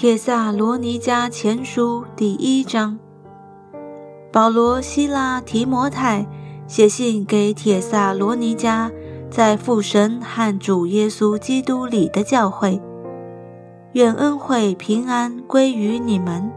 [0.00, 2.98] 帖萨罗尼迦前书第一章，
[4.32, 6.26] 保罗、希拉、提摩太
[6.66, 8.90] 写信给帖萨罗尼迦，
[9.30, 12.80] 在父神和主耶稣基督里的教会，
[13.92, 16.50] 愿恩惠平安归于你们。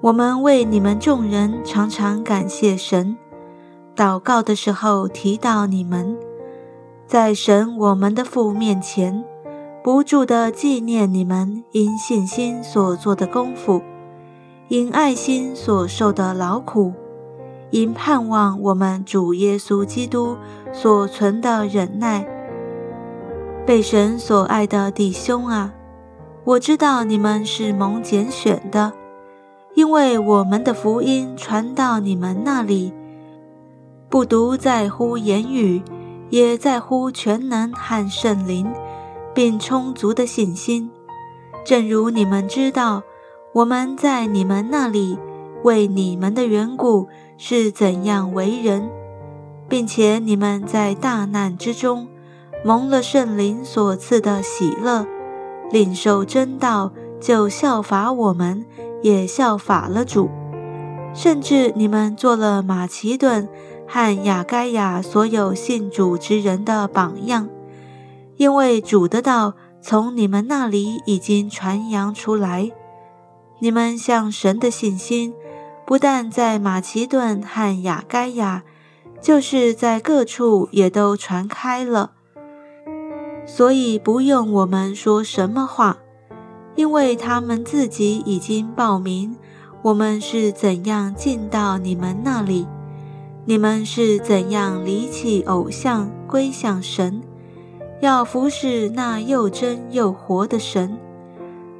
[0.00, 3.18] 我们为你们众人常常感谢神，
[3.96, 6.16] 祷告的时候提到你们，
[7.08, 9.24] 在神我们的父面前。
[9.82, 13.80] 不住地纪念你们因信心所做的功夫，
[14.68, 16.92] 因爱心所受的劳苦，
[17.70, 20.36] 因盼望我们主耶稣基督
[20.72, 22.26] 所存的忍耐。
[23.64, 25.72] 被神所爱的弟兄啊，
[26.44, 28.92] 我知道你们是蒙拣选的，
[29.74, 32.92] 因为我们的福音传到你们那里，
[34.10, 35.82] 不独在乎言语，
[36.30, 38.66] 也在乎全能和圣灵。
[39.34, 40.90] 并充足的信心，
[41.64, 43.02] 正如你们知道，
[43.52, 45.18] 我们在你们那里
[45.62, 48.90] 为你们的缘故是怎样为人，
[49.68, 52.08] 并且你们在大难之中
[52.64, 55.06] 蒙了圣灵所赐的喜乐，
[55.70, 58.64] 领受真道，就效法我们，
[59.02, 60.28] 也效法了主，
[61.14, 63.48] 甚至你们做了马其顿
[63.86, 67.48] 和亚该亚所有信主之人的榜样。
[68.38, 72.70] 因为主的道从你们那里已经传扬出来，
[73.58, 75.34] 你们向神的信心
[75.84, 78.62] 不但在马其顿和亚该亚，
[79.20, 82.12] 就是在各处也都传开了。
[83.44, 85.98] 所以不用我们说什么话，
[86.76, 89.36] 因为他们自己已经报名，
[89.82, 92.68] 我们是怎样进到你们那里，
[93.46, 97.20] 你们是怎样离弃偶像归向神。
[98.00, 100.96] 要服侍那又真又活的神，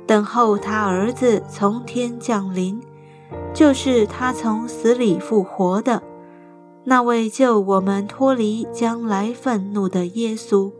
[0.06, 2.80] 等候他儿子从天降临，
[3.54, 6.02] 就是他从死里复活的
[6.84, 10.72] 那位救我们脱离将来愤怒的耶稣。